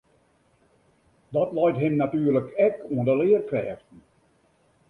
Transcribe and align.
Dat 1.35 1.49
leit 1.57 1.77
him 1.81 1.93
natuerlik 1.99 2.49
ek 2.67 2.75
oan 2.93 3.05
de 3.09 3.13
learkrêften. 3.19 3.99